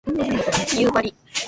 [0.79, 1.13] 夕張